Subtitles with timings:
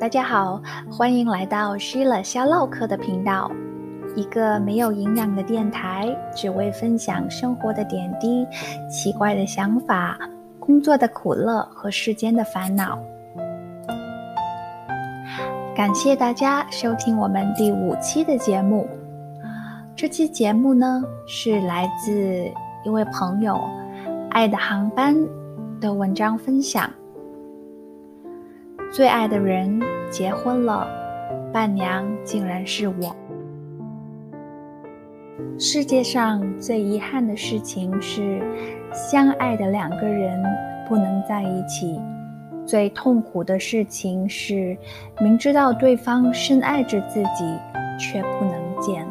[0.00, 0.58] 大家好，
[0.90, 3.52] 欢迎来到虚了瞎唠嗑的频道，
[4.16, 8.46] 一个没有营养的电台，只为分享生活的点滴、
[8.90, 10.18] 奇怪的想法、
[10.58, 12.98] 工作的苦乐和世间的烦恼。
[15.76, 18.88] 感谢大家收听我们第五期的节目。
[19.94, 22.50] 这期节目呢，是来自
[22.86, 23.60] 一位朋友
[24.32, 25.14] “爱的航班”
[25.78, 26.90] 的文章分享。
[28.92, 29.80] 最爱的人
[30.10, 30.86] 结婚了，
[31.52, 33.14] 伴娘竟然是我。
[35.58, 38.42] 世界上最遗憾的事情是，
[38.92, 40.42] 相爱的两个人
[40.88, 42.00] 不能在一起；
[42.66, 44.76] 最痛苦的事情是，
[45.20, 47.44] 明知道对方深爱着自己，
[47.98, 49.06] 却不能见。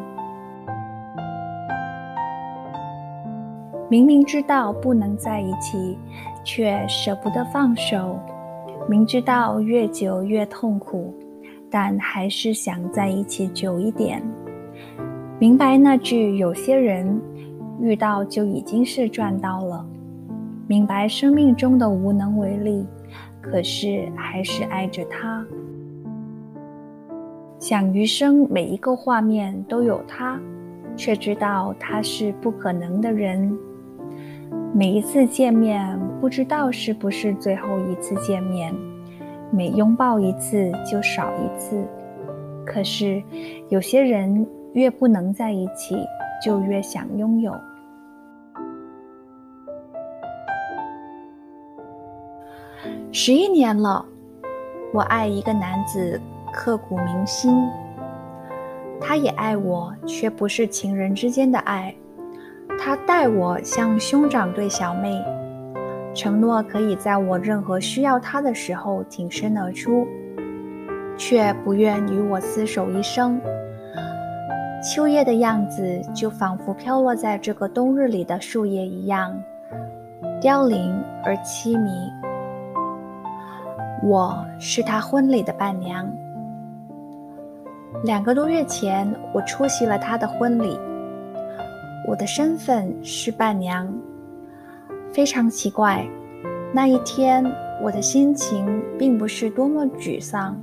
[3.88, 5.98] 明明知道不能在一起，
[6.44, 8.18] 却舍不得放手。
[8.88, 11.14] 明知道越久越痛苦，
[11.70, 14.22] 但还是想在一起久一点。
[15.38, 17.20] 明白那句“有些人
[17.80, 19.86] 遇到就已经是赚到了”，
[20.66, 22.84] 明白生命中的无能为力，
[23.40, 25.44] 可是还是爱着他。
[27.58, 30.40] 想余生每一个画面都有他，
[30.96, 33.56] 却知道他是不可能的人。
[34.72, 38.72] 每一次见面，不知道是不是最后一次见面；
[39.50, 41.84] 每拥抱一次，就少一次。
[42.64, 43.20] 可是，
[43.68, 45.96] 有些人越不能在一起，
[46.44, 47.52] 就越想拥有。
[53.10, 54.04] 十一年了，
[54.94, 56.18] 我爱一个男子，
[56.52, 57.68] 刻骨铭心。
[59.00, 61.92] 他也爱我，却不是情人之间的爱。
[62.78, 65.22] 他待我像兄长对小妹，
[66.14, 70.06] 承诺可以在我任何需要他的时候挺身而出，
[71.16, 73.40] 却不愿与我厮守一生。
[74.82, 79.38] 秋叶的样子就仿佛飘落在这个冬日里的树叶一样，
[80.40, 81.90] 凋零而凄迷。
[84.02, 86.10] 我是他婚礼的伴娘。
[88.02, 90.78] 两个多月前，我出席了他的婚礼。
[92.10, 93.88] 我的身份是伴娘，
[95.12, 96.04] 非常奇怪。
[96.72, 97.44] 那一天，
[97.80, 100.60] 我的心情并不是多么沮丧，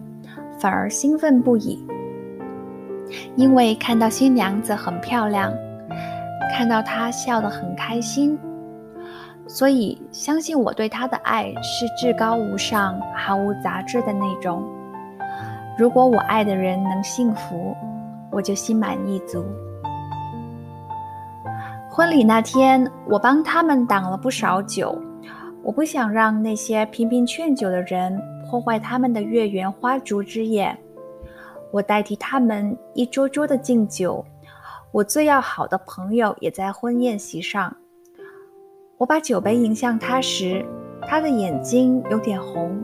[0.60, 1.88] 反而兴奋不已，
[3.38, 5.54] 因为看到新娘子很漂亮，
[6.52, 8.38] 看到她笑得很开心，
[9.48, 14.68] 所以相信我对她的爱是至高无上、毫无杂质的那种。
[15.78, 17.74] 如果我爱的人能幸福，
[18.32, 19.46] 我就心满意足。
[21.98, 24.96] 婚礼那天，我帮他们挡了不少酒。
[25.64, 30.78] 我不想让那些频频劝酒的人破坏他们的月圆花烛之夜。
[31.72, 34.24] 我代替他们一桌桌的敬酒。
[34.92, 37.76] 我最要好的朋友也在婚宴席上。
[39.00, 40.64] 我把酒杯迎向他时，
[41.08, 42.80] 他的眼睛有点红。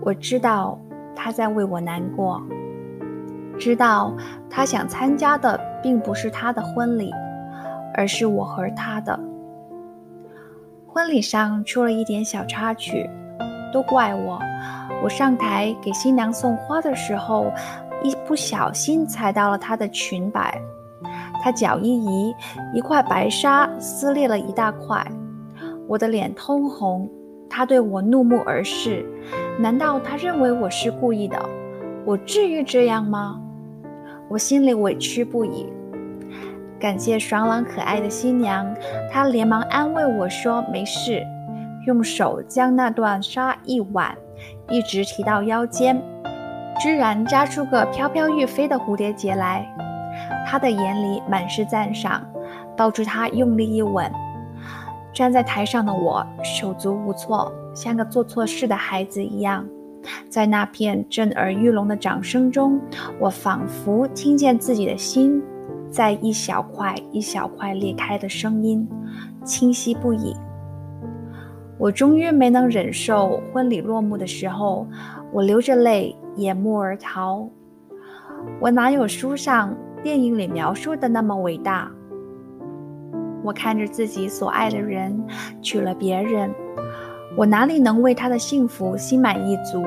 [0.00, 0.78] 我知道
[1.16, 2.40] 他在为我难过，
[3.58, 4.16] 知道
[4.48, 7.10] 他想参加的并不是他的婚礼。
[7.94, 9.18] 而是我和他的
[10.86, 13.08] 婚礼上出了一点小插曲，
[13.72, 14.38] 都怪我。
[15.02, 17.50] 我上台给新娘送花的时候，
[18.02, 20.60] 一不小心踩到了她的裙摆，
[21.42, 22.34] 她脚一移，
[22.74, 25.04] 一块白纱撕裂了一大块，
[25.88, 27.08] 我的脸通红。
[27.48, 29.04] 她对我怒目而视，
[29.58, 31.38] 难道她认为我是故意的？
[32.04, 33.40] 我至于这样吗？
[34.28, 35.66] 我心里委屈不已。
[36.82, 38.66] 感谢爽朗可爱的新娘，
[39.08, 41.24] 她连忙安慰我说：“没事。”
[41.86, 44.12] 用手将那段纱一挽，
[44.68, 46.02] 一直提到腰间，
[46.80, 49.64] 居然扎出个飘飘欲飞的蝴蝶结来。
[50.44, 52.20] 她的眼里满是赞赏，
[52.76, 54.10] 抱住她用力一吻。
[55.14, 59.64] 站在台上的我手足无措，像个做错事的孩子一样。
[60.28, 62.80] 在那片震耳欲聋的掌声中，
[63.20, 65.40] 我仿佛听见自己的心。
[65.92, 68.88] 在一小块一小块裂开的声音，
[69.44, 70.34] 清晰不已。
[71.78, 74.86] 我终于没能忍受婚礼落幕的时候，
[75.32, 77.46] 我流着泪掩目而逃。
[78.58, 81.90] 我哪有书上、电影里描述的那么伟大？
[83.44, 85.22] 我看着自己所爱的人
[85.60, 86.50] 娶了别人，
[87.36, 89.84] 我哪里能为他的幸福心满意足？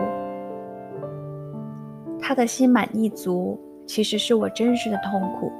[2.19, 5.51] 他的心满意足，其实是我真实的痛苦。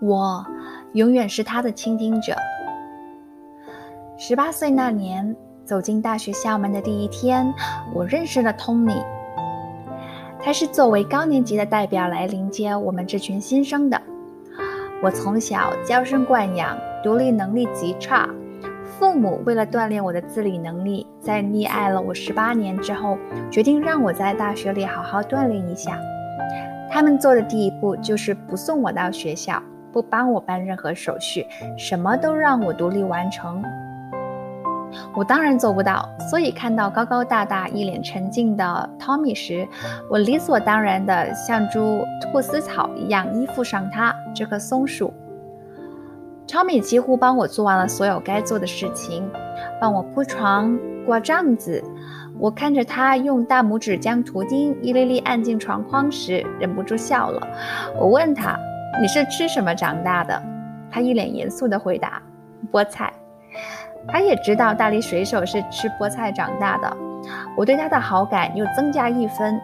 [0.00, 0.46] 我
[0.94, 2.34] 永远是他的倾听者。
[4.16, 7.52] 十八岁那年，走进大学校门的第一天，
[7.94, 9.04] 我认识了 Tony。
[10.42, 14.00] 他是作为高年级的代表来迎接我们这群新生的。
[15.02, 18.26] 我从小娇生惯养，独立能力极差。
[18.98, 23.18] 父母为了锻炼我的自理能力，在溺爱了我十八年之后，
[23.50, 25.98] 决定让我在大学里好好锻炼一下。
[26.90, 31.46] 他们做的第一步就是不送我到学校，不帮我办任何手续，
[31.76, 33.62] 什么都让我独立完成。
[35.14, 39.66] 我当然做不到，所以看到高高大大、一脸沉静的 Tommy 时，
[40.08, 45.12] 我理所当然的像株菟丝草一样依附上他这棵松树。
[46.48, 49.30] Tommy 几乎帮我做完了所有该做的事情，
[49.80, 50.76] 帮我铺床、
[51.06, 51.82] 挂帐子。
[52.36, 57.46] 我看着他用大拇指将图钉一粒粒按进床框时，忍不住笑了。
[57.96, 58.58] 我问他
[58.98, 60.42] ：“你是吃什么长大的？”
[60.90, 62.22] 他一脸严肃地回答
[62.72, 63.12] ：“菠菜。”
[64.08, 66.96] 他也知道大力水手是吃菠菜长大的。
[67.56, 69.60] 我对他的好感又增加一分。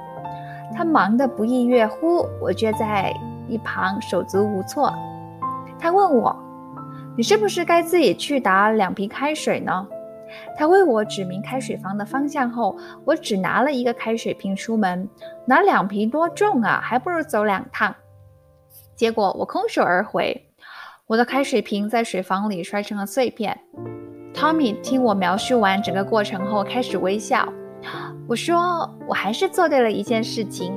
[0.75, 3.15] 他忙得不亦乐乎，我却在
[3.49, 4.93] 一旁手足无措。
[5.79, 6.37] 他问我。
[7.17, 9.87] 你是不是该自己去打两瓶开水呢？
[10.55, 12.77] 他为我指明开水房的方向后，
[13.07, 15.09] 我只拿了一个开水瓶出门，
[15.47, 17.95] 拿两瓶多重啊，还不如走两趟。
[18.97, 20.49] 结果我空手而回，
[21.07, 23.57] 我的开水瓶在水房里摔成了碎片。
[24.33, 27.47] Tommy 听我描述完整个过程后开始微笑。
[28.27, 30.73] 我说我还是做对了一件事情，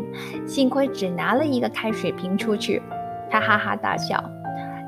[0.46, 2.82] 幸亏只拿了一个开水瓶出去。
[3.32, 4.22] 他哈哈大笑。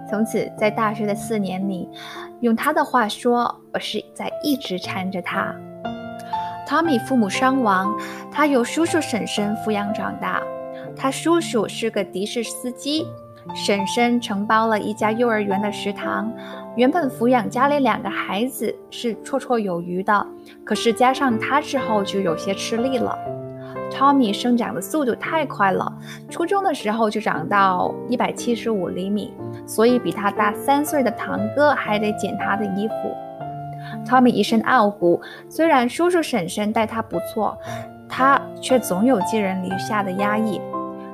[0.09, 1.87] 从此，在大学的四年里，
[2.41, 5.55] 用他的话说，我是在一直缠着他。
[6.67, 7.97] Tommy 父母双亡，
[8.29, 10.41] 他由叔叔婶婶抚养长大。
[10.95, 13.07] 他叔叔是个的士司机，
[13.55, 16.31] 婶婶承包了一家幼儿园的食堂，
[16.75, 20.27] 原本抚养家里两个孩子是绰绰有余的，
[20.63, 23.17] 可是加上他之后，就有些吃力了。
[23.91, 25.91] Tommy 生长的速度太快了，
[26.29, 29.33] 初中的时候就长到一百七十五厘米，
[29.65, 32.93] 所以比他大三岁的堂哥还得捡他的衣服。
[34.07, 37.57] Tommy 一身傲骨，虽然叔叔婶婶待他不错，
[38.07, 40.61] 他却总有寄人篱下的压抑，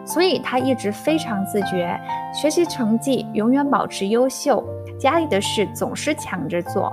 [0.07, 2.00] 所以他一直非常自觉，
[2.33, 4.63] 学习成绩永远保持优秀，
[4.98, 6.92] 家里的事总是抢着做。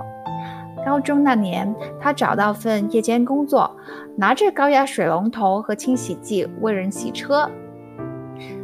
[0.85, 3.71] 高中那年，他找到份夜间工作，
[4.17, 7.49] 拿着高压水龙头和清洗剂为人洗车，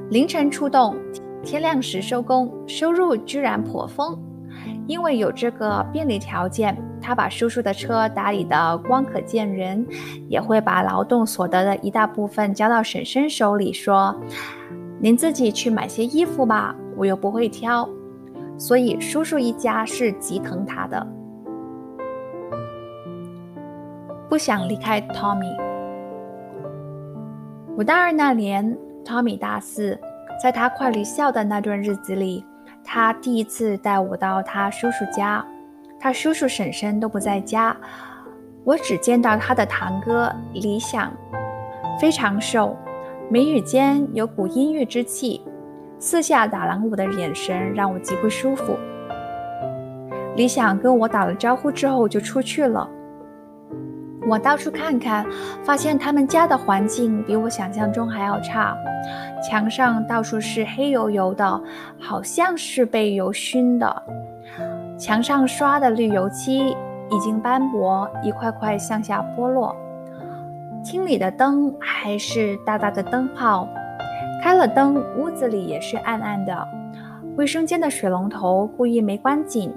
[0.09, 0.95] 凌晨出动，
[1.41, 4.21] 天亮时收工，收入居然颇丰。
[4.85, 9.85] 因为有这个便利条件，他把叔叔的车打理得光可见人，
[10.29, 14.15] 也会把劳动所得的一大部分交到婶婶手里，说
[15.01, 17.89] ：“您自己去买些衣服吧，我又不会挑。”
[18.57, 21.05] 所以叔叔一家是极疼他的。
[24.29, 25.53] 不想离开 Tommy。
[27.75, 29.99] 我大二那年，Tommy 大四，
[30.41, 32.45] 在他快离校的那段日子里，
[32.83, 35.43] 他第一次带我到他叔叔家。
[36.01, 37.77] 他叔叔婶婶都不在家，
[38.63, 41.13] 我只见到他的堂哥李想，
[41.99, 42.75] 非常瘦，
[43.29, 45.39] 眉宇间有股阴郁之气，
[45.99, 48.75] 四下打量我的眼神让我极不舒服。
[50.35, 52.89] 李想跟我打了招呼之后就出去了。
[54.27, 55.23] 我到处看看，
[55.63, 58.75] 发现他们家的环境比我想象中还要差，
[59.47, 61.61] 墙上到处是黑油油的，
[61.99, 64.03] 好像是被油熏的。
[65.01, 66.77] 墙上刷的绿油漆
[67.09, 69.75] 已经斑驳，一块块向下剥落。
[70.85, 73.67] 厅里的灯还是大大的灯泡，
[74.43, 76.67] 开了灯，屋子里也是暗暗的。
[77.35, 79.73] 卫生间的水龙头故意没关紧，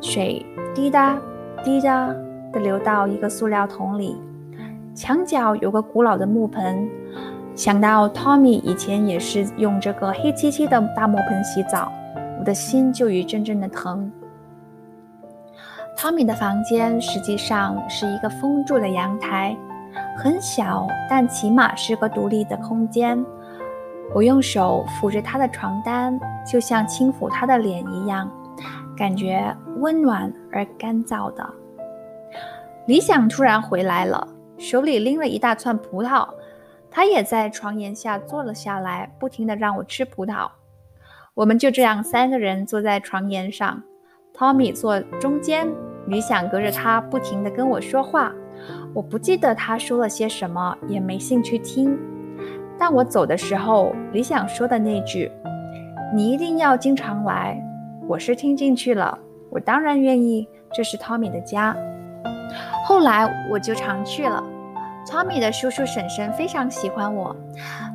[0.00, 1.18] 水滴答
[1.64, 2.14] 滴答。
[2.50, 4.16] 的流到一个塑料桶里，
[4.94, 6.88] 墙角有个古老的木盆。
[7.54, 11.92] 想到 Tommy 以前也是用这个黑漆漆的大木盆洗澡，
[12.38, 14.10] 我的心就一阵阵的疼。
[16.00, 19.56] 汤米的房间实际上是一个封住的阳台，
[20.16, 23.18] 很小，但起码是个独立的空间。
[24.14, 28.30] 我用手抚着他的床单，就像轻抚他的脸一样，
[28.96, 31.44] 感觉温暖而干燥的。
[32.86, 36.28] 理想突然回来了，手里拎了一大串葡萄，
[36.92, 40.48] 他也在床沿下坐了下来，不停地让我吃葡萄。
[41.34, 43.82] 我们就这样三个人坐在床沿上
[44.32, 45.66] 汤米坐中间，
[46.08, 48.32] 理想隔着他不停地跟我说话。
[48.92, 51.96] 我不记得他说了些什么，也没兴趣听。
[52.78, 55.30] 但我走的时候，理想说的那句
[56.14, 57.60] “你一定要经常来”，
[58.08, 59.18] 我是听进去了。
[59.50, 61.76] 我当然愿意，这是 Tommy 的家。
[62.86, 64.42] 后来我就常去了。
[65.06, 67.34] Tommy 的叔叔婶婶非常喜欢我，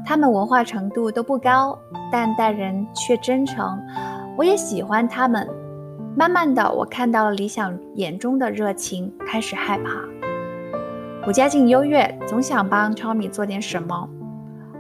[0.06, 1.78] 他们文化程度都不高，
[2.12, 3.80] 但待人却真诚。
[4.38, 5.48] 我也喜欢他们。
[6.16, 9.92] 慢慢的，我看到了理想眼中的热情，开始害怕。
[11.26, 14.08] 我家境优越，总想帮 Tommy 做点什么。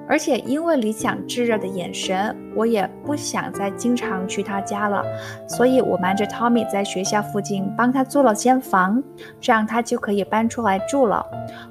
[0.07, 5.03] 而且因为理想炙热的眼神，我也不想再经常去他家了，
[5.47, 9.01] 所以我瞒着 Tommy 在学校附近帮他租了间房，
[9.39, 11.25] 这样他就可以搬出来住了。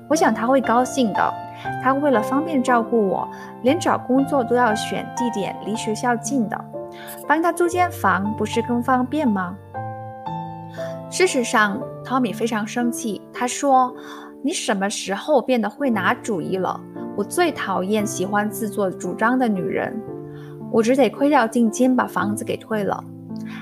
[0.09, 1.35] 我想他会高兴的。
[1.83, 3.29] 他为了方便照顾我，
[3.63, 6.65] 连找工作都要选地点离学校近的，
[7.29, 9.57] 帮他租间房不是更方便吗？
[11.11, 13.95] 事实上，Tommy 非常生气，他说
[14.43, 16.81] ：“你什么时候变得会拿主意了？”
[17.15, 20.01] 我最讨厌喜欢自作主张的女人，
[20.71, 23.05] 我只得亏掉定金把房子给退了，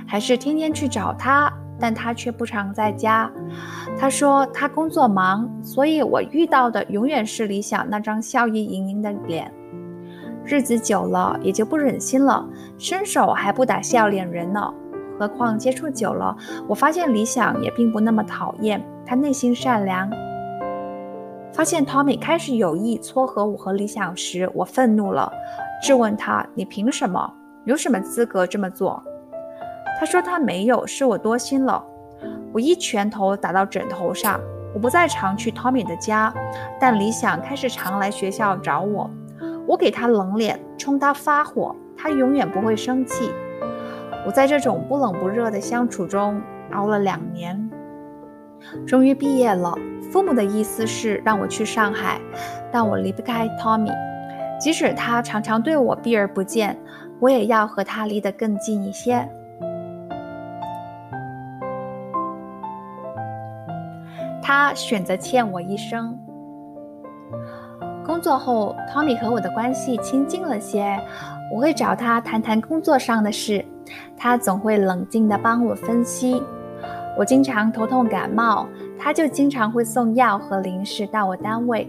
[0.07, 3.29] 还是天天去找他，但他却不常在家。
[3.99, 9.53] 他说他工作忙，所以我遇到的永远是理想那张笑意盈盈的脸。
[10.51, 12.45] 日子久了也就不忍心了，
[12.77, 14.61] 伸手还不打笑脸人呢。
[15.17, 20.11] 何况接触久了，我发现理想也并不那么讨厌，他内心善良。
[21.53, 25.33] 发现 Tommy 开始有意撮合我和理想时，我愤怒了，
[25.81, 27.33] 质问他：“你凭什么？
[27.65, 29.01] 有什么资格这么做？”
[30.01, 31.81] 他说：“他没有，是我多心了。”
[32.53, 34.41] 我一拳头打到枕头上。
[34.75, 36.35] 我不再常去 Tommy 的家，
[36.81, 39.09] 但理想开始常来学校找我。
[39.67, 43.31] 我给他冷脸，冲他发火，他永远不会生气。
[44.27, 46.41] 我在这种不冷不热的相处中
[46.73, 47.71] 熬了两年，
[48.87, 49.75] 终于毕业了。
[50.13, 52.21] 父母的意思是让我去上海，
[52.73, 53.95] 但我离不开 Tommy，
[54.61, 56.77] 即使他常常对我避而不见，
[57.21, 59.29] 我也要和他离得更近一些。
[64.43, 66.19] 他选择欠我一生。
[68.11, 70.99] 工作后，Tommy 和我的关系亲近了些，
[71.49, 73.65] 我会找他谈谈工作上的事，
[74.17, 76.43] 他总会冷静地帮我分析。
[77.17, 78.67] 我经常头痛感冒。
[78.99, 81.89] 他就经常会送药和零食到我单位，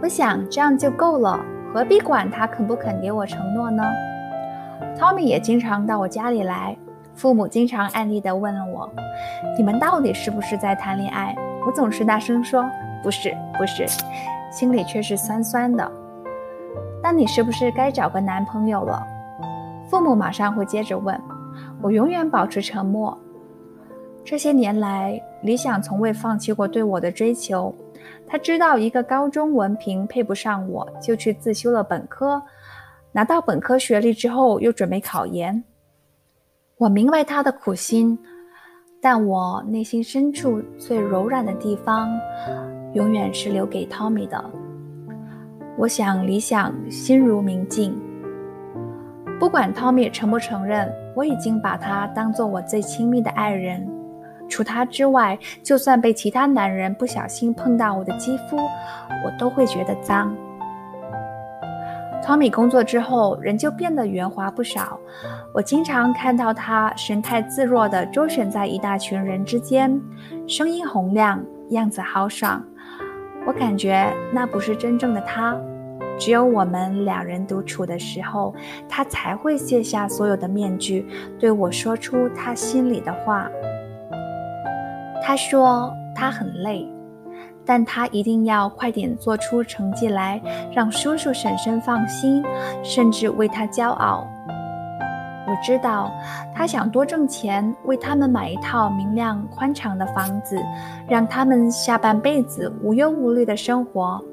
[0.00, 1.38] 我想这样就够了，
[1.74, 3.82] 何必管他肯不肯给我承诺呢
[4.96, 6.74] ？Tommy 也经常到我家里来，
[7.12, 8.88] 父母经常暗地的问了我
[9.58, 11.34] ：“你们到底是不是在谈恋爱？”
[11.66, 12.64] 我总是大声说
[13.04, 13.84] ：“不是，不是”，
[14.50, 15.90] 心里却是酸酸的。
[17.02, 19.02] 那你是不是该找个男朋友了？
[19.88, 21.18] 父母马上会接着问，
[21.80, 23.16] 我永远保持沉默。
[24.24, 27.74] 这些年来，理想从未放弃过对我的追求。
[28.26, 32.40] 他知道一个高中文凭配不上我，就去自修了本科。
[33.12, 35.64] 拿到本科学历之后，又准备考研。
[36.76, 38.16] 我明白他的苦心，
[39.00, 42.08] 但我内心深处最柔软的地方，
[42.92, 44.42] 永远是留给 Tommy 的。
[45.76, 47.96] 我想，理想心如明镜。
[49.38, 53.88] 不管 Tommy 承不承认，我已经把他当做我最亲密的爱人。
[54.48, 60.34] 除他之外，就算被其他男人不小心碰到我的肌肤，我都会觉得脏。
[62.22, 64.98] Tommy 工作之后，人就变得圆滑不少。
[65.54, 69.98] 我经常看到他神态自若地周旋在一大群人之间，
[70.46, 72.62] 声音洪亮，样子豪爽。
[73.46, 75.56] 我感觉那不是真正的他，
[76.18, 78.54] 只有我们两人独处的时候，
[78.88, 81.06] 他才会卸下所有的面具，
[81.38, 83.48] 对我说出他心里的话。
[85.22, 86.86] 他说他很累，
[87.64, 90.40] 但他一定要快点做出成绩来，
[90.72, 92.44] 让叔叔婶婶放心，
[92.82, 94.26] 甚至为他骄傲。
[95.50, 96.12] 我知道
[96.54, 100.56] 他想多挣钱，为他们买一套明亮宽敞的房子，
[101.08, 104.24] 让他们下半辈子无忧无虑的生活。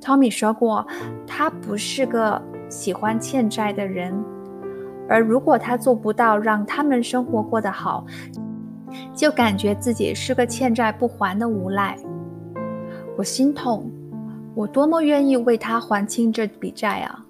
[0.00, 0.84] Tommy 说过，
[1.28, 4.12] 他不是个喜欢欠债的人，
[5.08, 8.04] 而如果他做不到让他们生活过得好，
[9.14, 11.96] 就感觉自己是个欠债不还的无赖，
[13.16, 13.88] 我心痛，
[14.56, 17.24] 我多么愿意为他还清这笔债啊！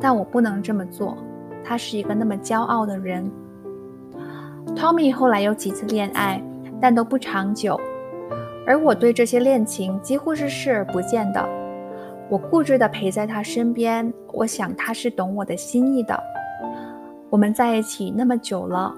[0.00, 1.16] 但我不能这么做，
[1.64, 3.30] 他是一个那么骄傲的人。
[4.76, 6.42] Tommy 后来有几次恋爱，
[6.80, 7.80] 但都不长久，
[8.66, 11.48] 而我对这些恋情几乎是视而不见的。
[12.28, 16.18] 我固执地陪在他身边，我想他是懂我的心意的。
[17.30, 18.94] 我们在一起那么久了。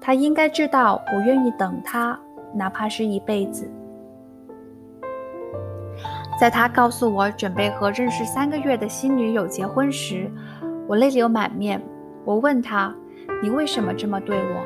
[0.00, 2.18] 他应该知道我愿意等他，
[2.54, 3.68] 哪怕是一辈子。
[6.38, 10.30] 在他告诉我准备和认识三个月的新女友结婚时，
[10.86, 11.82] 我泪流满面。
[12.28, 12.94] 我问他
[13.42, 14.62] ：“你为什么这么对我？”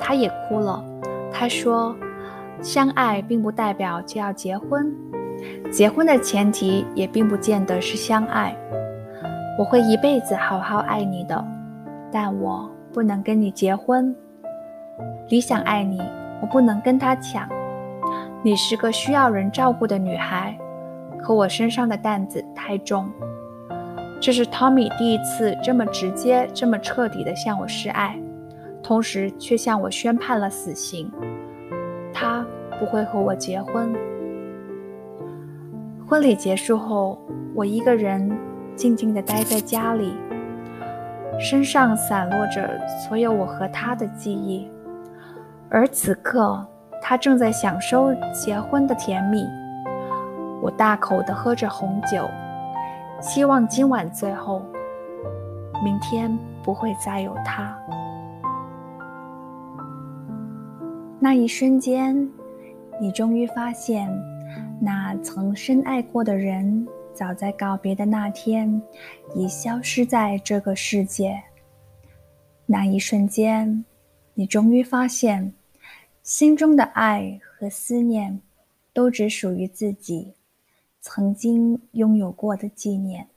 [0.00, 0.82] 他也哭了。
[1.30, 1.94] 他说
[2.62, 4.90] ：“相爱并不代表就要结婚。”
[5.70, 8.56] 结婚的前提也并不见得是相爱。
[9.58, 11.44] 我会一辈子好好爱你的，
[12.10, 14.16] 但我不能跟你结婚。
[15.28, 16.00] 理想爱你，
[16.40, 17.46] 我不能跟他抢。
[18.42, 20.56] 你是个需要人照顾的女孩，
[21.20, 23.06] 可我身上的担子太重。
[24.20, 28.18] 这是 Tommy 第一次这么直接、这么彻底地向我示爱，
[28.82, 31.10] 同时却向我宣判了死刑。
[32.12, 32.44] 他
[32.80, 33.94] 不会和我结婚。
[36.06, 37.18] 婚礼结束后，
[37.54, 38.30] 我一个人
[38.74, 40.14] 静静地待在家里，
[41.38, 44.70] 身上散落着所有我和他的记忆，
[45.68, 46.66] 而此刻。
[47.08, 49.44] 他正在享受结婚的甜蜜，
[50.60, 52.28] 我大口地喝着红酒，
[53.20, 54.62] 希望今晚最后，
[55.82, 57.76] 明天不会再有他。
[61.18, 62.30] 那一瞬间，
[63.00, 64.08] 你终于发现，
[64.80, 68.80] 那曾深爱过的人，早在告别的那天，
[69.34, 71.42] 已消失在这个世界。
[72.66, 73.84] 那一瞬间，
[74.34, 75.52] 你终于发现。
[76.22, 78.40] 心中的爱和思念，
[78.92, 80.34] 都只属于自己
[81.08, 83.28] 曾经拥有过的纪念。